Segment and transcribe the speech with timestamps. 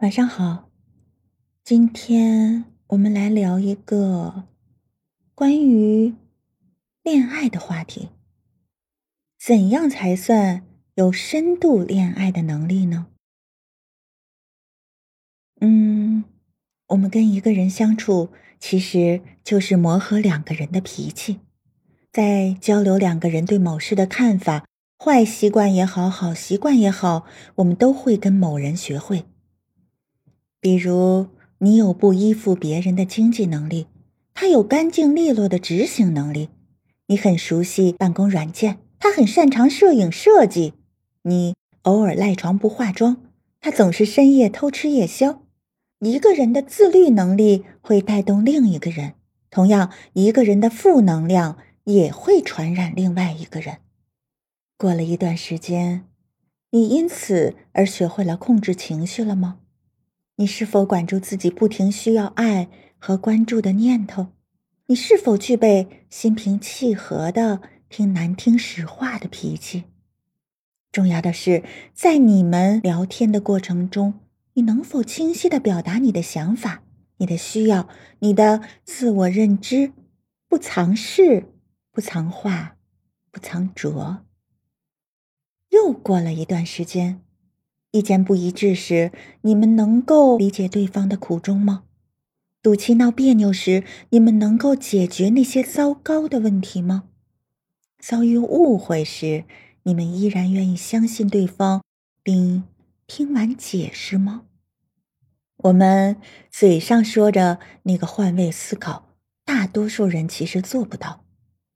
[0.00, 0.68] 晚上好，
[1.64, 4.44] 今天我们来聊一个
[5.34, 6.14] 关于
[7.02, 8.10] 恋爱的话题。
[9.38, 13.06] 怎样才算有深度恋爱的能力呢？
[15.62, 16.24] 嗯，
[16.88, 18.28] 我们跟一个人相处，
[18.60, 21.40] 其实就是磨合两个人的脾气，
[22.12, 24.66] 在交流两个人对某事的看法，
[25.02, 27.24] 坏习惯也好，好习惯也好，
[27.54, 29.24] 我们都会跟某人学会。
[30.60, 33.86] 比如，你有不依附别人的经济能力，
[34.34, 36.48] 他有干净利落的执行能力；
[37.06, 40.72] 你很熟悉办公软件，他很擅长摄影设计；
[41.22, 43.18] 你偶尔赖床不化妆，
[43.60, 45.42] 他总是深夜偷吃夜宵。
[46.00, 49.14] 一个人的自律能力会带动另一个人，
[49.50, 53.78] 同样，一个人的负能量也会传染另外一个人。
[54.76, 56.04] 过了一段时间，
[56.70, 59.60] 你因此而学会了控制情绪了吗？
[60.38, 62.68] 你是否管住自己不停需要爱
[62.98, 64.26] 和关注的念头？
[64.86, 69.84] 你是否具备心平气和的听难听实话的脾气？
[70.92, 74.20] 重要的是，在你们聊天的过程中，
[74.52, 76.82] 你能否清晰的表达你的想法、
[77.16, 77.88] 你的需要、
[78.18, 79.92] 你的自我认知，
[80.48, 81.46] 不藏事，
[81.90, 82.76] 不藏话，
[83.30, 84.26] 不藏拙？
[85.70, 87.22] 又过了一段时间。
[87.96, 91.84] 意见不一致时，你们能够理解对方的苦衷吗？
[92.62, 97.04] 赌气闹别扭时，你们能够解决那些糟糕的问题吗？
[97.98, 99.44] 遭遇误会时，
[99.84, 101.82] 你们依然愿意相信对方，
[102.22, 102.64] 并
[103.06, 104.42] 听完解释吗？
[105.56, 106.16] 我们
[106.50, 109.08] 嘴上说着那个换位思考，
[109.46, 111.24] 大多数人其实做不到。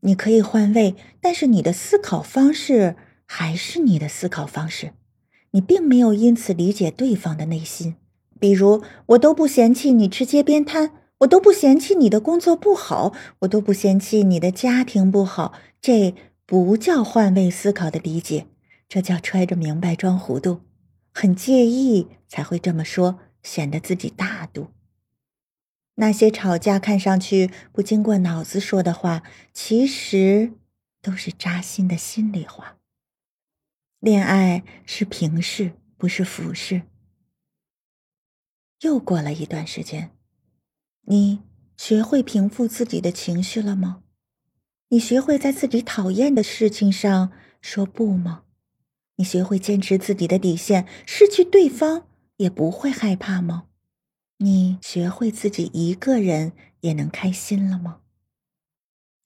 [0.00, 4.94] 你可以换位，但是你的思考方式还是你的思考方式。
[5.52, 7.96] 你并没有因此理解对方的内心，
[8.38, 16.14] 比如我都不嫌弃你吃街边摊，我都不嫌弃你的工作不好，我都不嫌弃你的家庭不好，这
[16.46, 18.46] 不叫换位思考的理解，
[18.88, 20.60] 这叫揣着明白装糊涂，
[21.12, 24.68] 很介意才会这么说，显得自己大度。
[25.96, 30.52] 那些吵架看上去不经过脑子说的话，其实
[31.02, 32.77] 都是扎心的心里话。
[34.00, 36.82] 恋爱是平视，不是俯视。
[38.82, 40.16] 又过了一段时间，
[41.06, 41.40] 你
[41.76, 44.04] 学会平复自己的情绪了吗？
[44.90, 48.44] 你学会在自己讨厌的事情上说不吗？
[49.16, 53.66] 你学会坚持自己的底线，失去对方也不会害怕吗？
[54.36, 58.02] 你学会自己一个人也能开心了吗？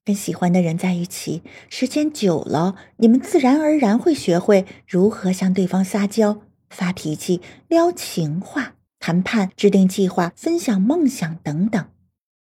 [0.04, 11.86] 跟喜欢的人在一起，时间久了，你们自然而然会学会如何向对方撒娇、发脾气、撩情话、谈判、制定计划、分享梦想等等。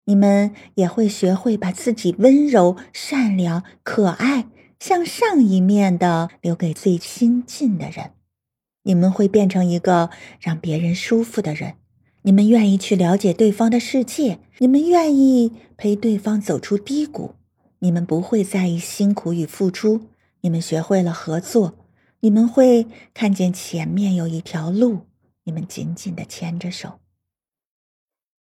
[0.05, 4.47] 你们也会学会把自己温柔、善良、可爱、
[4.79, 8.11] 向上一面的留给最亲近的人。
[8.83, 10.09] 你们会变成一个
[10.39, 11.75] 让别人舒服的人。
[12.23, 17.35] 你们愿意去了解对方的世界，你们愿意陪对方走出低谷，
[17.79, 20.07] 你们不会在意辛苦与付出，
[20.41, 21.77] 你们学会了合作，
[22.19, 25.01] 你们会看见前面有一条路，
[25.43, 26.99] 你们紧紧的牵着手。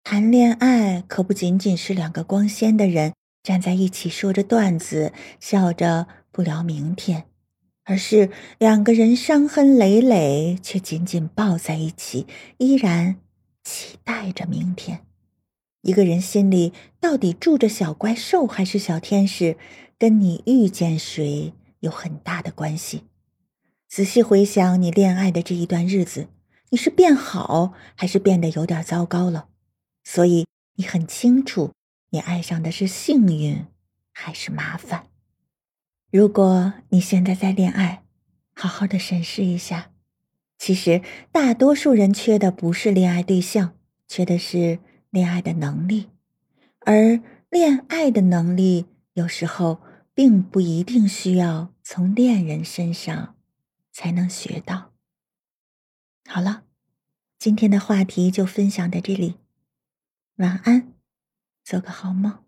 [0.02, 3.12] 谈恋爱可不仅仅是两个光鲜的人
[3.42, 7.24] 站在一起说着段子，笑着不聊明天，
[7.84, 12.26] 而是两个人伤痕累累却紧紧抱在一起，
[12.58, 13.16] 依然。
[13.64, 15.04] 期待着明天，
[15.88, 19.56] 一个人心里到底住着小怪兽还是小天使，
[19.98, 23.04] 跟你遇见谁有很大的关系。
[23.88, 26.28] 仔细回想你恋爱的这一段日子，
[26.68, 29.48] 你是变好还是变得有点糟糕了？
[30.04, 30.44] 所以
[30.74, 31.72] 你很清楚，
[32.10, 33.64] 你爱上的是幸运
[34.12, 35.06] 还是麻烦。
[36.12, 38.02] 如果你现在在恋爱，
[38.54, 39.92] 好好的审视一下。
[40.58, 41.00] 其实，
[41.32, 43.72] 大多数人缺的不是恋爱对象，
[44.06, 46.10] 缺的是恋爱的能力。
[46.80, 47.20] 而
[47.50, 49.80] 恋爱的能力，有时候
[50.14, 53.36] 并不一定需要从恋人身上
[53.92, 54.92] 才能学到。
[56.26, 56.64] 好了，
[57.38, 59.36] 今天的话题就分享到这里，
[60.36, 60.92] 晚安，
[61.64, 62.47] 做个好梦。